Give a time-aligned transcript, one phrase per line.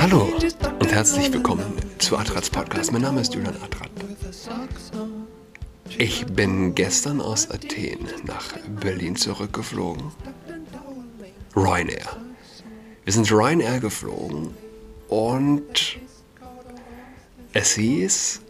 [0.00, 0.32] Hallo
[0.80, 2.90] und herzlich willkommen zu Adrats Podcast.
[2.90, 3.90] Mein Name ist Julian Adrat.
[5.98, 10.10] Ich bin gestern aus Athen nach Berlin zurückgeflogen.
[11.54, 12.16] Ryanair.
[13.04, 14.52] Wir sind Ryanair geflogen
[15.08, 15.98] und
[17.52, 18.40] es hieß,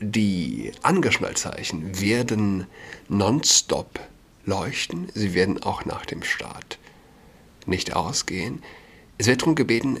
[0.00, 2.66] die Angeschnallzeichen werden
[3.08, 4.00] nonstop
[4.44, 5.08] leuchten.
[5.14, 6.78] Sie werden auch nach dem Start
[7.64, 8.62] nicht ausgehen.
[9.18, 10.00] Es wird darum gebeten,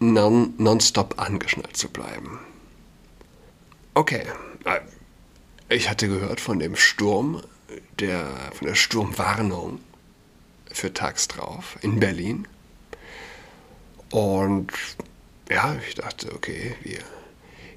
[0.00, 2.38] non, nonstop angeschnallt zu bleiben.
[3.92, 4.22] Okay,
[4.64, 4.80] äh,
[5.68, 7.42] ich hatte gehört von dem Sturm,
[8.00, 9.80] der, von der Sturmwarnung
[10.72, 12.48] für tags drauf in Berlin.
[14.10, 14.72] Und
[15.50, 16.98] ja, ich dachte, okay, wir,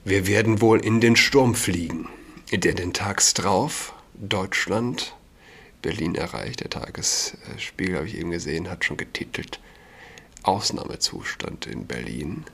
[0.05, 2.07] wir werden wohl in den Sturm fliegen,
[2.51, 5.15] der den tags drauf Deutschland
[5.81, 6.61] Berlin erreicht.
[6.61, 9.59] Der Tagesspiegel, habe ich eben gesehen, hat schon getitelt
[10.43, 12.45] Ausnahmezustand in Berlin.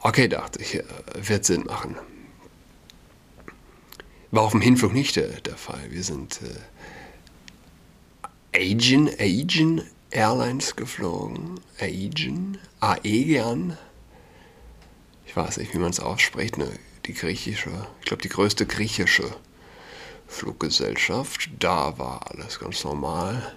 [0.00, 1.96] Okay, dachte ich, äh, wird Sinn machen.
[4.30, 5.90] War auf dem Hinflug nicht der, der Fall.
[5.90, 11.60] Wir sind äh, Aegean, Aegean Airlines geflogen.
[11.78, 13.76] Aegean, Aegean.
[15.26, 16.58] Ich weiß nicht, wie man es ausspricht.
[16.58, 16.70] Ne?
[17.06, 19.34] Die griechische, ich glaube, die größte griechische
[20.26, 21.50] Fluggesellschaft.
[21.58, 23.54] Da war alles ganz normal.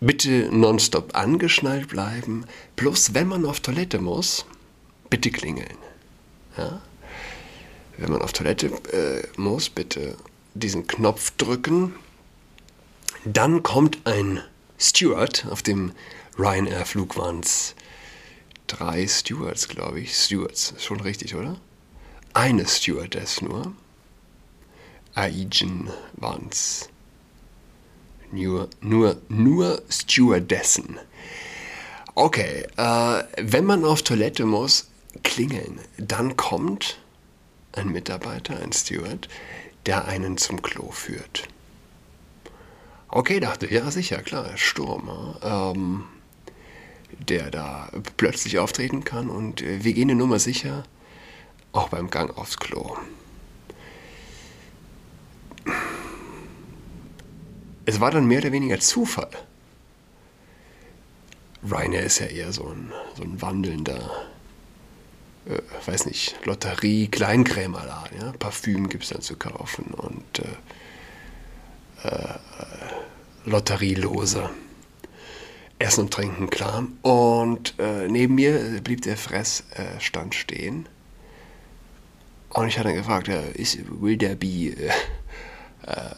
[0.00, 2.44] Bitte nonstop angeschnallt bleiben.
[2.76, 4.44] Plus, wenn man auf Toilette muss,
[5.08, 5.78] bitte klingeln.
[6.56, 6.82] Ja?
[7.96, 10.16] Wenn man auf Toilette äh, muss, bitte
[10.54, 11.94] diesen Knopf drücken.
[13.24, 14.40] Dann kommt ein
[14.78, 15.46] Steward.
[15.50, 15.92] Auf dem
[16.38, 17.74] Ryanair-Flug waren es
[18.66, 20.14] drei Stewards, glaube ich.
[20.14, 21.56] Stewards, schon richtig, oder?
[22.34, 23.72] Eine Stewardess nur.
[25.14, 26.90] Aegean waren es.
[28.32, 30.98] Nur, nur, nur Stewardessen.
[32.14, 34.88] Okay, äh, wenn man auf Toilette muss,
[35.22, 35.80] klingeln.
[35.98, 36.98] Dann kommt
[37.72, 39.28] ein Mitarbeiter, ein Steward,
[39.84, 41.48] der einen zum Klo führt.
[43.08, 46.04] Okay, dachte, ja sicher, klar, Sturm, ähm,
[47.28, 50.82] der da plötzlich auftreten kann und äh, wir gehen eine Nummer sicher,
[51.72, 52.96] auch beim Gang aufs Klo.
[57.86, 59.30] Es war dann mehr oder weniger Zufall.
[61.62, 64.10] Ryanair ist ja eher so ein, so ein wandelnder,
[65.46, 68.18] äh, weiß nicht, Lotterie, Kleinkrämerladen.
[68.20, 68.32] Ja?
[68.32, 72.38] Parfüm gibt es dann zu kaufen und äh, äh,
[73.44, 74.50] Lotterielose.
[75.78, 76.86] Essen und Trinken, klar.
[77.02, 80.88] Und äh, neben mir blieb der Fressstand stehen.
[82.48, 84.90] Und ich hatte gefragt, ja, is, will there be äh,
[85.86, 86.14] äh,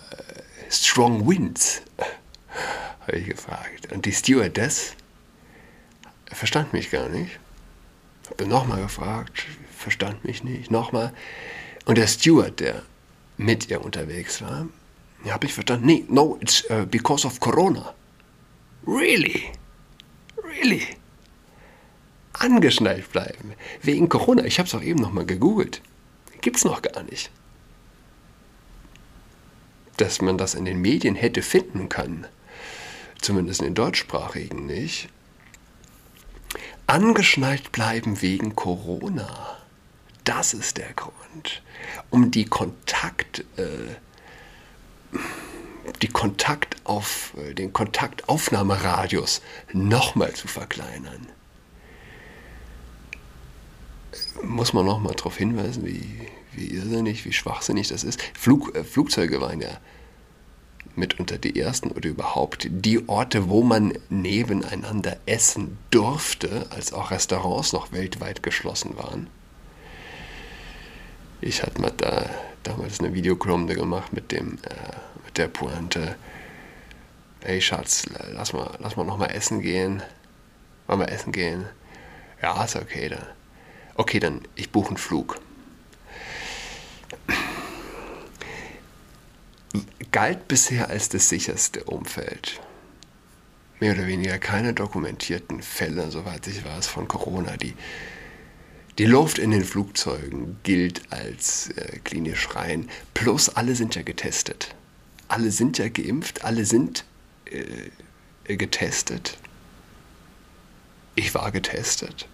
[0.70, 1.82] strong winds?
[3.08, 3.90] habe ich gefragt.
[3.92, 4.94] Und die Stewardess
[6.26, 7.38] verstand mich gar nicht.
[8.30, 9.46] Habe nochmal gefragt,
[9.76, 11.12] verstand mich nicht, nochmal.
[11.86, 12.82] Und der Steward, der
[13.38, 14.68] mit ihr unterwegs war,
[15.26, 17.94] habe ich verstanden, nee, no, it's uh, because of Corona.
[18.86, 19.52] Really?
[20.42, 20.86] Really?
[22.34, 23.54] Angeschnallt bleiben.
[23.82, 24.44] Wegen Corona.
[24.44, 25.82] Ich habe es auch eben nochmal gegoogelt.
[26.40, 27.30] Gibt's noch gar nicht.
[29.98, 32.26] Dass man das in den Medien hätte finden können,
[33.20, 35.08] zumindest in den deutschsprachigen nicht,
[36.86, 39.58] angeschnallt bleiben wegen Corona.
[40.24, 41.62] Das ist der Grund.
[42.10, 43.96] Um die Kontakt, äh,
[46.02, 49.42] die Kontakt auf, äh, den Kontaktaufnahmeradius
[49.72, 51.28] nochmal zu verkleinern.
[54.42, 58.20] Muss man nochmal darauf hinweisen, wie, wie irrsinnig, wie schwachsinnig das ist.
[58.34, 59.78] Flug, äh, Flugzeuge waren ja
[60.96, 67.72] mitunter die ersten oder überhaupt die Orte, wo man nebeneinander essen durfte, als auch Restaurants
[67.72, 69.28] noch weltweit geschlossen waren.
[71.40, 72.28] Ich hatte mal da
[72.64, 76.16] damals eine Videokolumne gemacht mit dem äh, mit der Pointe.
[77.44, 80.02] Hey Schatz, lass mal, lass mal noch mal essen gehen.
[80.88, 81.66] Wollen wir essen gehen?
[82.42, 83.26] Ja, ist okay dann.
[83.94, 85.40] Okay, dann ich buche einen Flug.
[90.12, 92.60] Galt bisher als das sicherste Umfeld.
[93.80, 97.56] Mehr oder weniger keine dokumentierten Fälle, soweit ich weiß, von Corona.
[97.56, 97.74] Die,
[98.98, 102.88] die Luft in den Flugzeugen gilt als äh, klinisch rein.
[103.14, 104.74] Plus alle sind ja getestet.
[105.28, 107.04] Alle sind ja geimpft, alle sind
[107.44, 109.38] äh, getestet.
[111.14, 112.26] Ich war getestet.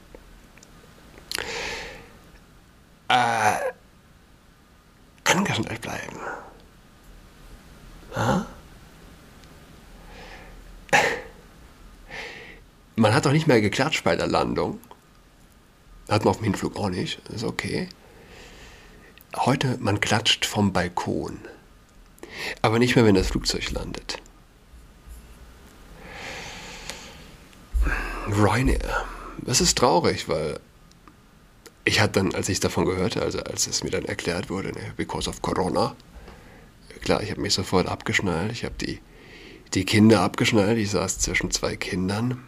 [3.08, 3.56] Äh,
[5.24, 6.16] angeschnallt bleiben.
[12.96, 14.80] Man hat doch nicht mehr geklatscht bei der Landung.
[16.08, 17.20] Hat man auf dem Hinflug auch nicht.
[17.30, 17.88] Ist okay.
[19.36, 21.40] Heute, man klatscht vom Balkon.
[22.62, 24.20] Aber nicht mehr, wenn das Flugzeug landet.
[28.28, 29.04] Ryanair.
[29.38, 30.58] Das ist traurig, weil
[31.84, 34.94] ich hatte dann, als ich davon gehörte, also als es mir dann erklärt wurde, ne,
[34.96, 35.94] because of Corona,
[37.04, 38.52] klar, ich habe mich sofort abgeschnallt.
[38.52, 39.00] Ich habe die,
[39.74, 40.78] die Kinder abgeschnallt.
[40.78, 42.42] Ich saß zwischen zwei Kindern.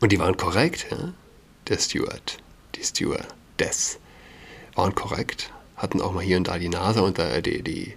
[0.00, 1.12] Und die waren korrekt, ja?
[1.66, 2.38] der Steward,
[2.76, 3.98] die Stewardess
[4.74, 7.94] waren korrekt, hatten auch mal hier und da die Nase unter die, die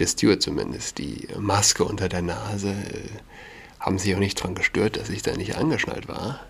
[0.00, 3.20] der Steward zumindest, die Maske unter der Nase, äh,
[3.80, 6.40] haben sich auch nicht daran gestört, dass ich da nicht angeschnallt war.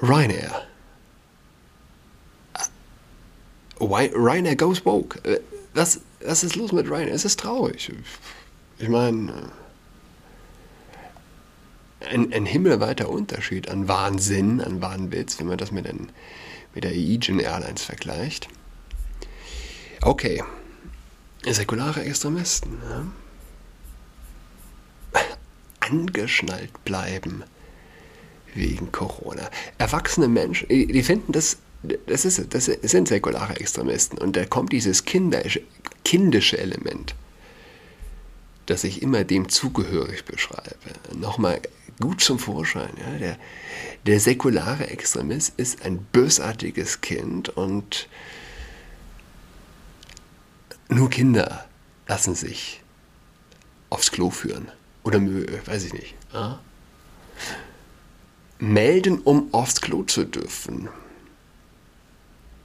[0.00, 0.66] Ryanair.
[3.80, 5.18] Ryanair goes woke.
[5.24, 5.40] Äh,
[5.74, 7.14] was, was ist los mit Ryanair?
[7.14, 7.92] Es ist traurig.
[8.78, 9.50] Ich meine,
[12.08, 16.10] ein, ein himmelweiter Unterschied an Wahnsinn, an Wahnwitz, wenn man das mit, den,
[16.74, 18.48] mit der Aegean Airlines vergleicht.
[20.02, 20.42] Okay,
[21.46, 22.78] säkulare Extremisten.
[25.14, 25.20] Ja?
[25.80, 27.44] Angeschnallt bleiben
[28.54, 29.50] wegen Corona.
[29.78, 34.18] Erwachsene Menschen, die finden das, das, ist, das sind säkulare Extremisten.
[34.18, 35.62] Und da kommt dieses kindische,
[36.04, 37.14] kindische Element,
[38.66, 40.76] das ich immer dem zugehörig beschreibe,
[41.14, 41.60] nochmal
[42.00, 42.90] gut zum Vorschein.
[42.98, 43.18] Ja?
[43.18, 43.38] Der,
[44.06, 48.08] der säkulare Extremist ist ein bösartiges Kind und
[50.88, 51.66] nur Kinder
[52.08, 52.80] lassen sich
[53.90, 54.68] aufs Klo führen.
[55.02, 56.14] Oder weiß ich nicht.
[56.32, 56.60] Ja?
[58.58, 60.88] Melden, um aufs Klo zu dürfen.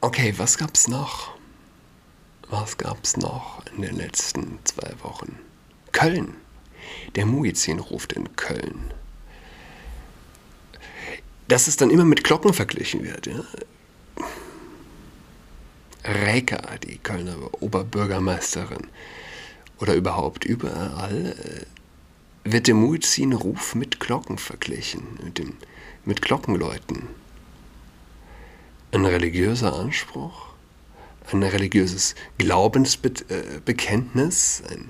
[0.06, 1.32] Okay, was gab's noch?
[2.52, 5.40] Was gab's noch in den letzten zwei Wochen?
[5.94, 6.36] Köln.
[7.16, 8.94] Der Muizin ruft in Köln.
[11.48, 13.26] Dass es dann immer mit Glocken verglichen wird.
[13.26, 13.44] Ja?
[16.04, 18.88] Reker, die Kölner Oberbürgermeisterin,
[19.80, 21.66] oder überhaupt überall,
[22.46, 25.58] äh, wird der Muezzin-Ruf mit Glocken verglichen, mit, dem,
[26.06, 27.25] mit Glockenläuten.
[28.96, 30.48] Ein religiöser Anspruch,
[31.34, 34.90] ein religiöses Glaubensbekenntnis, ein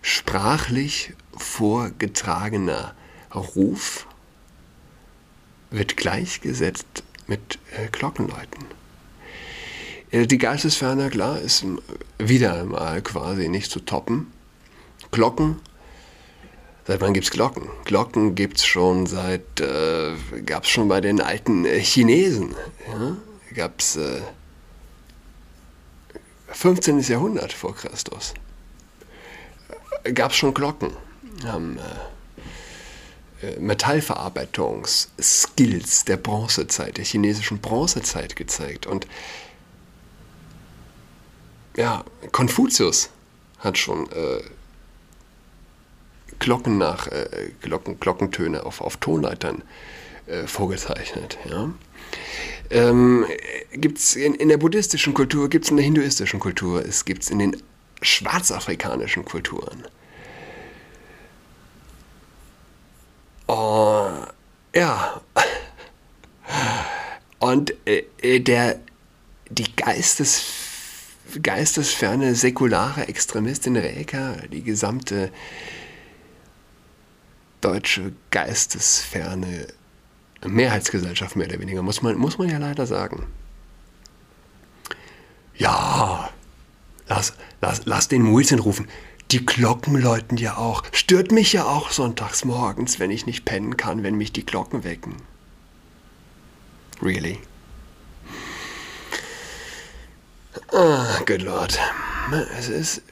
[0.00, 2.94] sprachlich vorgetragener
[3.34, 4.06] Ruf
[5.72, 8.64] wird gleichgesetzt mit äh, Glockenläuten.
[10.12, 11.66] Äh, die Geistesferne, klar, ist
[12.20, 14.28] wieder einmal quasi nicht zu toppen.
[15.10, 15.56] Glocken,
[16.88, 17.68] seit wann gibt es Glocken?
[17.84, 20.14] Glocken gibt es schon seit, äh,
[20.64, 22.54] es schon bei den alten äh, Chinesen.
[22.88, 23.18] Ja?
[23.78, 24.22] Es äh,
[26.48, 27.00] 15.
[27.00, 28.32] Jahrhundert vor Christus.
[30.02, 30.92] Äh, gab es schon Glocken.
[31.44, 31.78] Haben,
[33.42, 38.86] äh, Metallverarbeitungsskills der Bronzezeit, der chinesischen Bronzezeit gezeigt.
[38.86, 39.06] Und
[41.76, 42.02] ja,
[42.32, 43.10] Konfuzius
[43.58, 44.40] hat schon äh,
[46.38, 49.62] Glocken nach äh, Glocken, Glockentöne auf, auf Tonleitern
[50.26, 51.38] äh, vorgezeichnet.
[51.48, 51.70] Ja.
[52.70, 53.26] Ähm,
[53.72, 57.30] gibt's in, in der buddhistischen Kultur, gibt es in der hinduistischen Kultur, es gibt es
[57.30, 57.62] in den
[58.02, 59.86] schwarzafrikanischen Kulturen.
[63.46, 64.10] Oh,
[64.74, 65.20] ja.
[67.38, 68.80] Und äh, der,
[69.48, 70.44] die Geistes
[71.42, 75.30] geistesferne, säkulare Extremistin Räker, die gesamte
[77.60, 79.66] deutsche geistesferne
[80.46, 83.26] Mehrheitsgesellschaft mehr oder weniger, muss man, muss man ja leider sagen.
[85.56, 86.30] Ja,
[87.08, 88.86] lass, lass, lass den Muizin rufen.
[89.32, 90.84] Die Glocken läuten ja auch.
[90.92, 94.84] Stört mich ja auch sonntags morgens, wenn ich nicht pennen kann, wenn mich die Glocken
[94.84, 95.16] wecken.
[97.02, 97.38] Really?
[100.72, 101.78] Ah, good Lord.
[102.58, 103.02] Es ist,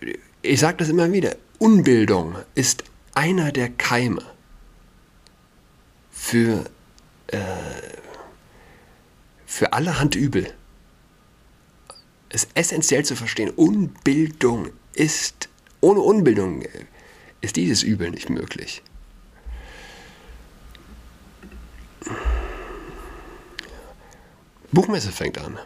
[0.43, 2.85] ich sage das immer wieder, Unbildung ist
[3.15, 4.23] einer der Keime
[6.27, 6.65] für,
[7.29, 7.39] äh,
[9.47, 10.53] für allerhand Übel.
[12.31, 15.49] Es ist essentiell zu verstehen, Unbildung ist,
[15.81, 16.65] ohne Unbildung
[17.43, 18.83] ist dieses Übel nicht möglich.
[24.73, 25.61] Buchmesse fängt an.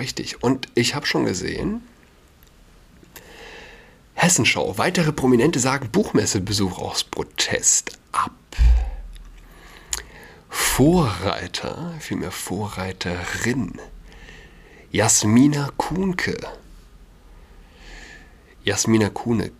[0.00, 0.42] Richtig.
[0.42, 1.80] Und ich habe schon gesehen,
[4.14, 4.76] Hessenschau.
[4.78, 8.32] Weitere Prominente sagen Buchmessebesuch aus Protest ab.
[10.54, 13.80] Vorreiter, vielmehr Vorreiterin,
[14.90, 16.36] Jasmina Kuhnke.
[18.62, 19.50] Jasmina Kuhne,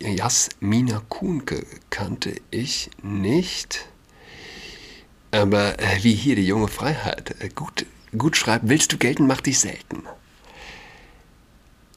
[0.00, 3.88] Jasmina Kuhnke kannte ich nicht.
[5.30, 7.84] Aber äh, wie hier die junge Freiheit äh, gut,
[8.16, 10.04] gut schreibt, willst du gelten, mach dich selten.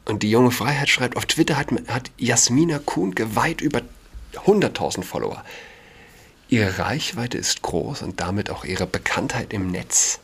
[0.03, 3.81] Und die junge Freiheit schreibt, auf Twitter hat, hat Jasmina Kuhnke weit über
[4.33, 5.41] 100.000 Follower.
[6.51, 10.19] Ihre Reichweite ist groß und damit auch ihre Bekanntheit im Netz.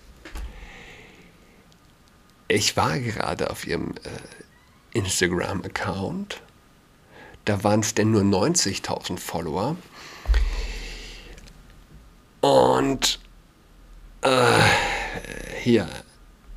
[2.50, 6.42] Ich war gerade auf ihrem äh, Instagram-Account.
[7.46, 9.78] Da waren es denn nur 90.000 Follower.
[12.42, 13.20] Und
[14.20, 14.60] äh,
[15.62, 15.88] hier,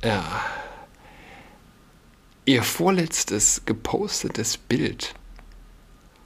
[0.03, 0.41] ja,
[2.43, 5.13] ihr vorletztes gepostetes Bild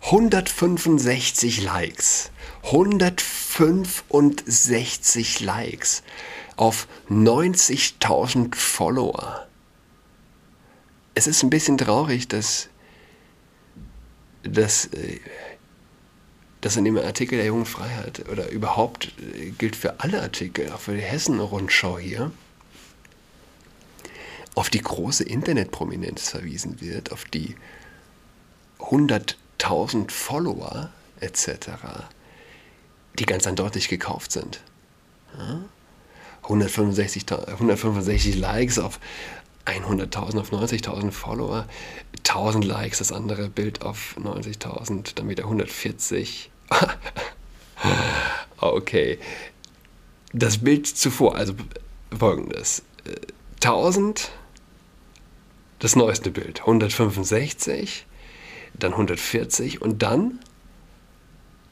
[0.06, 2.32] 165 Likes.
[2.66, 6.04] 165 Likes
[6.58, 9.48] auf 90.000 Follower.
[11.16, 12.70] Es ist ein bisschen traurig, dass,
[14.44, 15.20] dass, äh,
[16.62, 20.82] dass in dem Artikel der Jungen Freiheit oder überhaupt äh, gilt für alle Artikel, auch
[20.82, 22.32] für die Hessen-Rundschau hier,
[24.54, 27.56] auf die große Internetprominenz verwiesen wird, auf die
[28.80, 29.36] 100
[29.66, 31.70] 1000 Follower etc.,
[33.18, 34.62] die ganz eindeutig gekauft sind.
[35.38, 35.62] Ja?
[36.44, 39.00] 165, 165 Likes auf
[39.66, 41.66] 100.000 auf 90.000 Follower,
[42.20, 46.52] 1000 Likes, das andere Bild auf 90.000, dann wieder 140.
[48.58, 49.18] okay.
[50.34, 51.56] Das Bild zuvor, also
[52.16, 52.84] folgendes.
[53.56, 54.30] 1000,
[55.80, 58.06] das neueste Bild, 165,
[58.80, 60.40] dann 140 und dann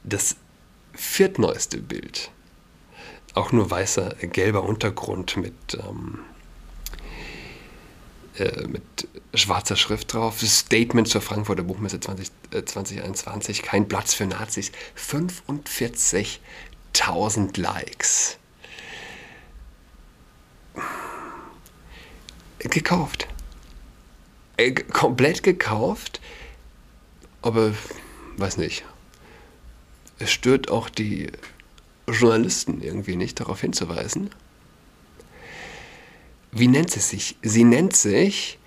[0.02, 0.36] das
[0.92, 2.30] viertneueste Bild.
[3.34, 6.20] Auch nur weißer, gelber Untergrund mit, ähm,
[8.36, 10.40] äh, mit schwarzer Schrift drauf.
[10.40, 13.62] Statement zur Frankfurter Buchmesse 20, äh, 2021.
[13.62, 14.70] Kein Platz für Nazis.
[14.96, 18.38] 45.000 Likes.
[22.60, 23.26] Gekauft.
[24.56, 26.20] Äh, komplett gekauft
[27.44, 27.74] aber
[28.38, 28.84] weiß nicht.
[30.18, 31.30] Es stört auch die
[32.06, 34.30] Journalisten irgendwie nicht, darauf hinzuweisen.
[36.52, 37.36] Wie nennt sie sich?
[37.42, 38.58] Sie nennt sich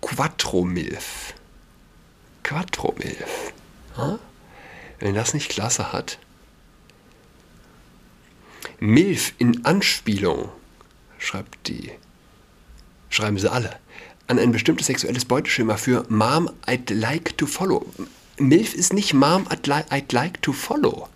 [0.00, 1.34] Quattromilf.
[2.42, 3.52] Quattromilf.
[3.96, 4.18] Hm?
[4.98, 6.18] Wenn das nicht klasse hat.
[8.78, 10.50] Milf in Anspielung,
[11.18, 11.90] schreibt die.
[13.10, 13.78] Schreiben sie alle
[14.30, 17.84] an ein bestimmtes sexuelles Beuteschema für Mom, I'd like to follow.
[18.38, 21.08] MILF ist nicht Mom, I'd, li I'd like to follow.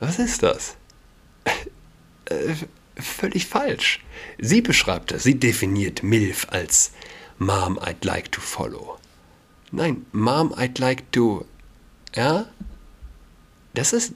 [0.00, 0.76] Was ist das?
[2.26, 2.54] Äh,
[3.02, 4.00] völlig falsch.
[4.38, 6.92] Sie beschreibt das, sie definiert MILF als
[7.38, 8.96] Mom, I'd like to follow.
[9.72, 11.44] Nein, Mom, I'd like to.
[12.14, 12.46] Ja?
[13.74, 14.14] Das ist,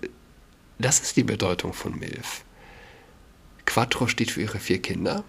[0.78, 2.44] das ist die Bedeutung von MILF.
[3.64, 5.24] Quattro steht für ihre vier Kinder.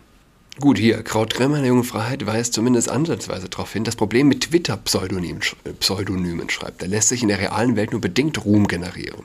[0.60, 3.84] Gut, hier, Kraut-Kremmer der Jungen Freiheit weist zumindest ansatzweise darauf hin.
[3.84, 5.42] Das Problem mit Twitter-Pseudonymen,
[5.80, 9.24] Pseudonymen schreibt, er lässt sich in der realen Welt nur bedingt Ruhm generieren.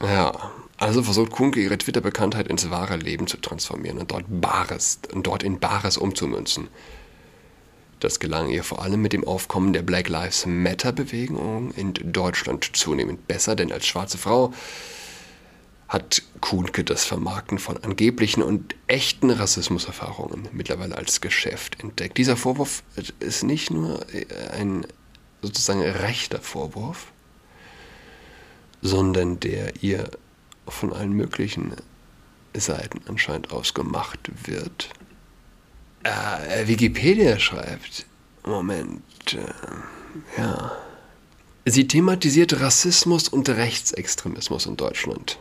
[0.00, 5.26] Ja, also versucht Kunke ihre Twitter-Bekanntheit ins wahre Leben zu transformieren und dort Bares, und
[5.26, 6.68] dort in Bares umzumünzen.
[7.98, 13.26] Das gelang ihr vor allem mit dem Aufkommen der Black Lives Matter-Bewegung in Deutschland zunehmend
[13.26, 14.52] besser, denn als schwarze Frau
[15.88, 22.18] hat Kuhnke das Vermarkten von angeblichen und echten Rassismuserfahrungen mittlerweile als Geschäft entdeckt.
[22.18, 22.82] Dieser Vorwurf
[23.20, 24.04] ist nicht nur
[24.52, 24.86] ein
[25.40, 27.12] sozusagen rechter Vorwurf,
[28.82, 30.10] sondern der ihr
[30.66, 31.72] von allen möglichen
[32.54, 34.90] Seiten anscheinend ausgemacht wird.
[36.02, 38.06] Äh, Wikipedia schreibt,
[38.44, 39.02] Moment,
[39.34, 40.72] äh, ja.
[41.64, 45.38] Sie thematisiert Rassismus und Rechtsextremismus in Deutschland.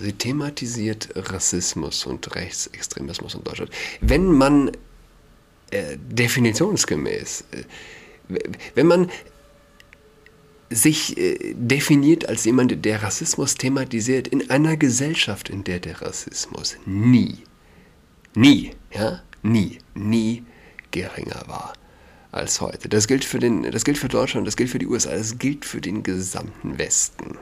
[0.00, 3.70] Sie thematisiert Rassismus und Rechtsextremismus in Deutschland.
[4.00, 4.70] Wenn man
[5.70, 8.38] äh, definitionsgemäß, äh,
[8.74, 9.10] wenn man
[10.70, 16.78] sich äh, definiert als jemand, der Rassismus thematisiert, in einer Gesellschaft, in der der Rassismus
[16.86, 17.38] nie,
[18.34, 20.44] nie, ja, nie, nie
[20.92, 21.74] geringer war
[22.32, 22.88] als heute.
[22.88, 25.66] Das gilt für, den, das gilt für Deutschland, das gilt für die USA, das gilt
[25.66, 27.36] für den gesamten Westen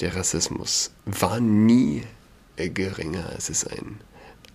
[0.00, 2.04] der Rassismus war nie
[2.56, 3.32] geringer.
[3.36, 4.00] Es ist ein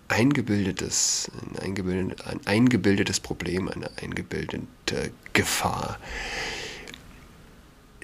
[0.08, 5.98] eingebildetes, ein, eingebildet, ein eingebildetes Problem, eine eingebildete Gefahr.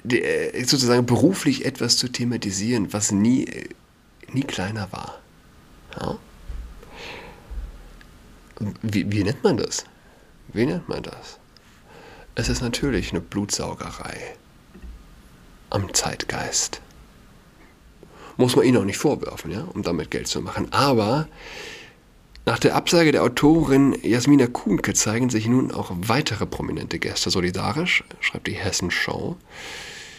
[0.03, 3.69] Der, sozusagen beruflich etwas zu thematisieren, was nie,
[4.31, 5.19] nie kleiner war.
[5.99, 6.17] Ja?
[8.81, 9.85] Wie, wie nennt man das?
[10.53, 11.39] Wie nennt man das?
[12.35, 14.35] Es ist natürlich eine Blutsaugerei
[15.69, 16.81] am Zeitgeist.
[18.37, 20.71] Muss man ihnen auch nicht vorwerfen, ja, um damit Geld zu machen.
[20.71, 21.27] Aber
[22.45, 28.03] nach der Absage der Autorin Jasmina Kuhnke zeigen sich nun auch weitere prominente Gäste solidarisch,
[28.21, 29.35] schreibt die Hessenschau.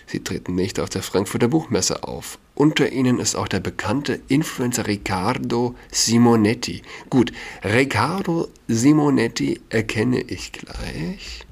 [0.07, 2.39] Sie treten nicht auf der Frankfurter Buchmesse auf.
[2.55, 6.83] Unter ihnen ist auch der bekannte Influencer Riccardo Simonetti.
[7.09, 7.33] Gut,
[7.63, 11.47] Riccardo Simonetti erkenne ich gleich.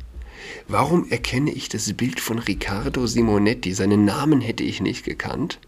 [0.68, 3.72] Warum erkenne ich das Bild von Riccardo Simonetti?
[3.72, 5.58] Seinen Namen hätte ich nicht gekannt.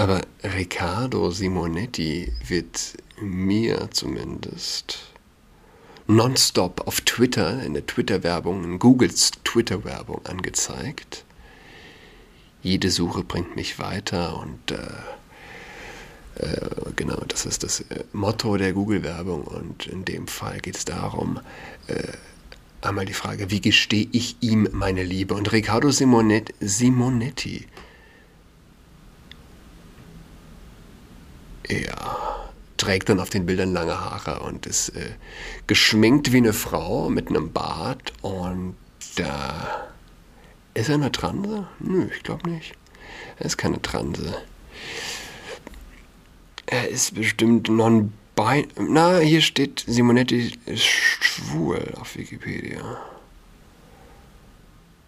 [0.00, 4.96] Aber Riccardo Simonetti wird mir zumindest
[6.06, 11.26] nonstop auf Twitter, in der Twitter-Werbung, in Googles Twitter-Werbung angezeigt.
[12.62, 18.72] Jede Suche bringt mich weiter und äh, äh, genau, das ist das äh, Motto der
[18.72, 21.40] Google-Werbung und in dem Fall geht es darum,
[21.88, 22.04] äh,
[22.80, 25.34] einmal die Frage, wie gestehe ich ihm meine Liebe?
[25.34, 27.66] Und Riccardo Simonet Simonetti
[31.70, 35.12] Er trägt dann auf den Bildern lange Haare und ist äh,
[35.68, 38.74] geschminkt wie eine Frau mit einem Bart und
[39.14, 39.88] da
[40.74, 41.68] äh, ist er eine Transe?
[41.78, 42.74] Nö, ich glaube nicht.
[43.38, 44.34] Er ist keine Transe.
[46.66, 52.80] Er ist bestimmt non bi Na, hier steht Simonetti ist schwul auf Wikipedia.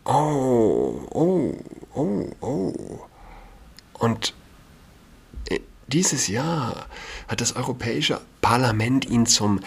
[0.05, 1.55] Oh, oh,
[1.95, 3.01] oh, oh.
[3.95, 4.35] Und
[5.89, 6.87] dieses Jahr
[7.29, 9.59] hat das Europäische Parlament ihn zum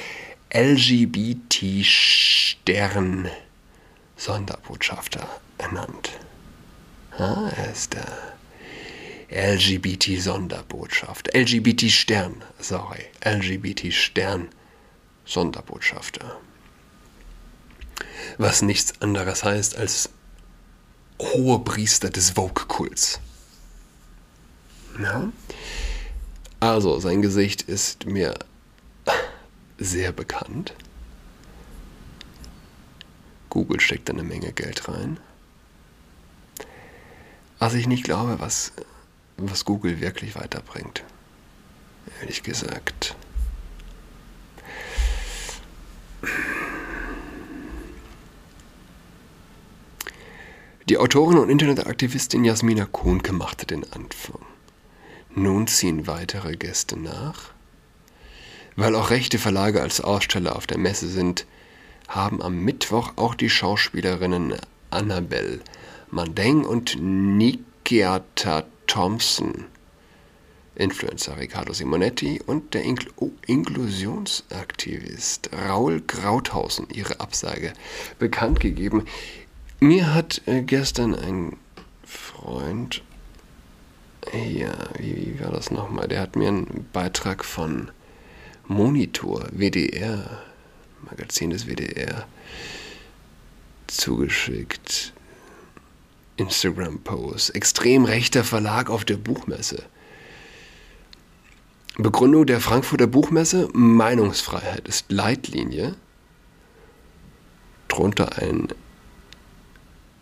[0.54, 3.30] LGBT-Stern
[4.16, 6.12] Sonderbotschafter ernannt.
[7.18, 8.06] Ja, er ist der
[9.30, 11.38] LGBT-Sonderbotschafter.
[11.38, 13.06] LGBT-Stern, sorry.
[13.24, 14.50] LGBT-Stern
[15.26, 16.40] Sonderbotschafter.
[18.38, 20.10] Was nichts anderes heißt als
[21.20, 23.20] hohe Priester des Vogue-Kults.
[25.02, 25.30] Ja?
[26.60, 28.34] Also, sein Gesicht ist mir
[29.78, 30.74] sehr bekannt.
[33.50, 35.20] Google steckt da eine Menge Geld rein.
[37.60, 38.74] Was ich nicht glaube, was,
[39.38, 41.04] was Google wirklich weiterbringt.
[42.20, 43.16] Ehrlich gesagt.
[50.88, 54.46] Die Autorin und Internetaktivistin Jasmina Kuhnke machte den Anfang.
[55.36, 57.52] Nun ziehen weitere Gäste nach.
[58.78, 61.46] Weil auch rechte Verlage als Aussteller auf der Messe sind,
[62.08, 64.56] haben am Mittwoch auch die Schauspielerinnen
[64.92, 65.60] Annabelle
[66.10, 69.66] Mandeng und Nikiata Thompson,
[70.76, 77.74] Influencer Riccardo Simonetti und der Inkl oh, Inklusionsaktivist Raul Krauthausen ihre Absage
[78.20, 79.06] bekannt gegeben.
[79.82, 81.58] Mir hat äh, gestern ein
[82.06, 83.04] Freund
[84.34, 86.08] ja, wie, wie war das nochmal?
[86.08, 87.92] Der hat mir einen Beitrag von
[88.68, 90.42] Monitor, WDR,
[91.10, 92.28] Magazin des WDR,
[93.88, 95.14] zugeschickt.
[96.38, 97.56] Instagram-Post.
[97.56, 99.84] Extrem rechter Verlag auf der Buchmesse.
[101.98, 105.96] Begründung der Frankfurter Buchmesse: Meinungsfreiheit ist Leitlinie.
[107.88, 108.68] Drunter ein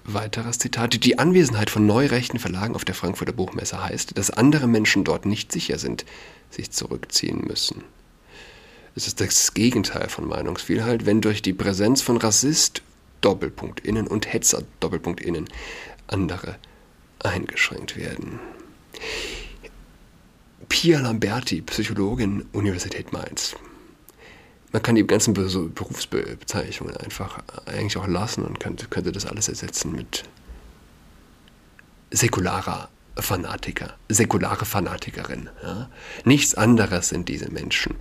[0.06, 1.04] Weiteres Zitat.
[1.06, 5.52] Die Anwesenheit von neurechten Verlagen auf der Frankfurter Buchmesse heißt, dass andere Menschen dort nicht
[5.52, 6.06] sicher sind,
[6.50, 7.84] sich zurückziehen müssen.
[8.96, 12.82] Es ist das Gegenteil von Meinungsvielfalt, wenn durch die Präsenz von Rassist,
[13.22, 15.48] Doppelpunkt innen und Hetzer, Doppelpunkt innen,
[16.08, 16.58] andere
[17.20, 18.40] eingeschränkt werden.
[20.68, 23.56] Pia Lamberti, Psychologin, Universität Mainz
[24.74, 29.92] man kann die ganzen Berufsbezeichnungen einfach eigentlich auch lassen und könnte, könnte das alles ersetzen
[29.92, 30.24] mit
[32.10, 35.50] säkularer Fanatiker, säkulare Fanatikerin.
[35.62, 35.90] Ja?
[36.26, 37.96] Nichts anderes sind diese Menschen.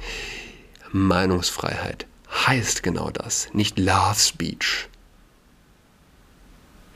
[0.93, 2.07] Meinungsfreiheit
[2.47, 4.89] heißt genau das, nicht Love Speech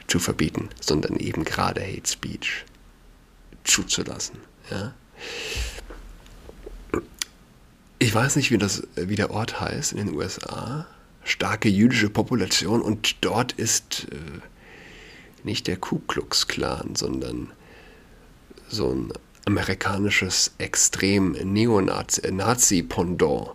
[0.07, 2.65] zu verbieten, sondern eben gerade Hate Speech
[3.65, 4.39] zuzulassen.
[4.71, 4.95] Ja?
[8.07, 10.87] Ich weiß nicht, wie, das, wie der Ort heißt in den USA.
[11.25, 14.39] Starke jüdische Population und dort ist äh,
[15.43, 17.51] nicht der Ku Klux Klan, sondern
[18.69, 19.13] so ein
[19.45, 23.49] amerikanisches extrem Neonazi-Pendant.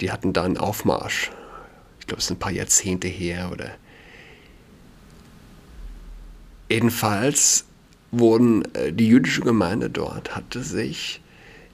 [0.00, 1.30] Die hatten da einen Aufmarsch.
[2.00, 3.70] Ich glaube, es ist ein paar Jahrzehnte her oder.
[6.68, 7.66] Jedenfalls
[8.10, 11.20] wurden äh, die jüdische Gemeinde dort hatte sich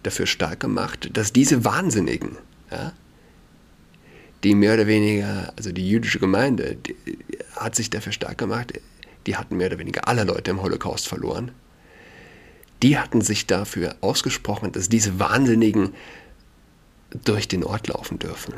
[0.05, 2.37] dafür stark gemacht, dass diese Wahnsinnigen,
[2.71, 2.93] Ja?
[4.45, 6.95] Die mehr oder weniger, also die jüdische Gemeinde, die,
[7.57, 8.75] hat sich dafür stark gemacht.
[9.27, 11.51] Die hatten mehr oder weniger alle Leute im Holocaust verloren.
[12.83, 15.95] Die hatten sich dafür ausgesprochen, dass diese Wahnsinnigen
[17.25, 18.55] durch den Ort laufen dürfen.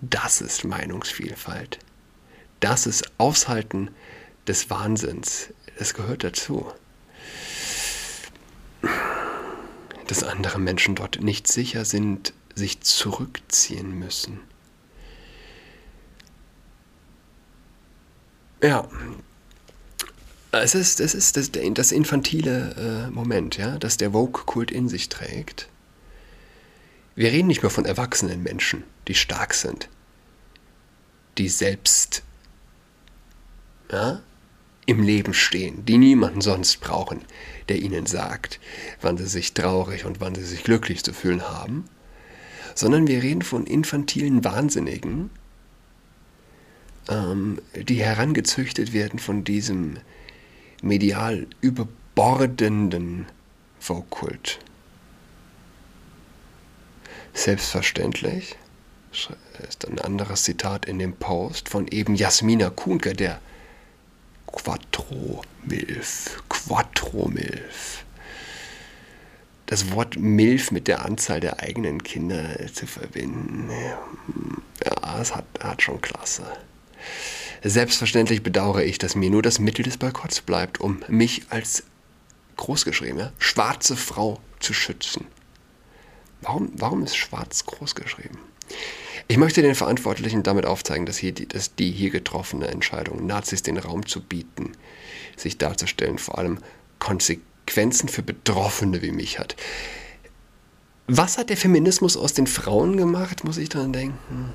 [0.00, 1.78] Das ist Meinungsvielfalt.
[2.60, 3.88] Das ist Aushalten
[4.46, 5.48] des Wahnsinns.
[5.78, 6.70] Das gehört dazu.
[10.06, 14.40] Dass andere Menschen dort nicht sicher sind, sich zurückziehen müssen.
[18.62, 18.88] Ja,
[20.52, 25.08] es ist, es ist das, das infantile äh, Moment, ja, das der Vogue-Kult in sich
[25.08, 25.68] trägt.
[27.16, 29.88] Wir reden nicht mehr von erwachsenen Menschen, die stark sind,
[31.38, 32.22] die selbst
[33.90, 34.20] ja,
[34.86, 37.22] im Leben stehen, die niemanden sonst brauchen,
[37.68, 38.60] der ihnen sagt,
[39.00, 41.84] wann sie sich traurig und wann sie sich glücklich zu fühlen haben,
[42.74, 45.30] sondern wir reden von infantilen Wahnsinnigen,
[47.08, 49.98] ähm, die herangezüchtet werden von diesem
[50.82, 53.26] medial überbordenden
[53.80, 54.58] Vogue-Kult.
[57.32, 58.56] Selbstverständlich
[59.68, 63.40] ist ein anderes Zitat in dem Post von eben Jasmina Kuhnke, der
[64.46, 66.42] Quattro-Milf.
[66.48, 68.04] Quattro-Milf.
[69.66, 73.70] Das Wort Milf mit der Anzahl der eigenen Kinder zu verbinden,
[74.84, 76.44] ja, es hat, hat schon Klasse.
[77.62, 81.84] Selbstverständlich bedauere ich, dass mir nur das Mittel des Boykotts bleibt, um mich als
[82.56, 85.26] großgeschriebene schwarze Frau zu schützen.
[86.42, 88.38] Warum, warum ist schwarz großgeschrieben?
[89.26, 93.62] Ich möchte den Verantwortlichen damit aufzeigen, dass, hier die, dass die hier getroffene Entscheidung, Nazis
[93.62, 94.72] den Raum zu bieten,
[95.36, 96.58] sich darzustellen, vor allem
[96.98, 99.56] Konsequenzen für Betroffene wie mich hat.
[101.06, 104.52] Was hat der Feminismus aus den Frauen gemacht, muss ich dran denken.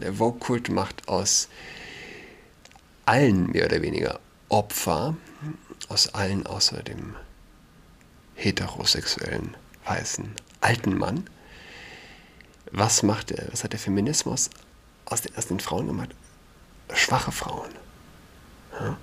[0.00, 1.48] Der Vogue-Kult macht aus
[3.04, 5.16] allen mehr oder weniger Opfer,
[5.88, 7.16] aus allen außer dem
[8.34, 10.28] heterosexuellen weißen
[10.60, 11.24] alten Mann,
[12.72, 14.50] was macht der, was hat der Feminismus
[15.04, 16.10] aus den, aus den Frauen gemacht?
[16.92, 17.70] Schwache Frauen.
[18.72, 18.96] Ja?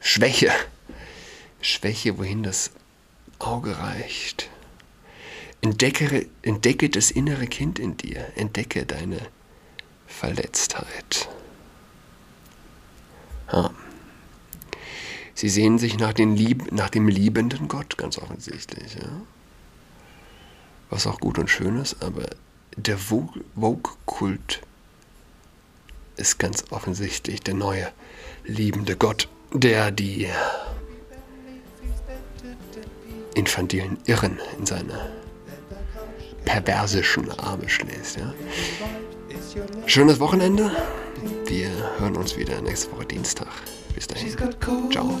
[0.00, 0.50] Schwäche.
[1.60, 2.70] Schwäche, wohin das
[3.38, 4.50] Auge reicht.
[5.60, 8.32] Entdecke, entdecke das innere Kind in dir.
[8.36, 9.18] Entdecke deine
[10.06, 11.28] Verletztheit.
[13.50, 13.70] Ja.
[15.34, 18.94] Sie sehen sich nach, Lieb nach, dem liebenden Gott, ganz offensichtlich.
[18.94, 19.08] Ja?
[20.94, 22.22] Was auch gut und schön ist, aber
[22.76, 24.62] der Vogue-Kult
[26.16, 27.88] ist ganz offensichtlich der neue
[28.44, 30.28] liebende Gott, der die
[33.34, 35.10] infantilen Irren in seine
[36.44, 38.18] perversischen Arme schließt.
[38.18, 38.32] Ja?
[39.86, 40.70] Schönes Wochenende.
[41.46, 43.48] Wir hören uns wieder nächste Woche Dienstag.
[43.96, 44.36] Bis dahin.
[44.92, 45.20] Ciao.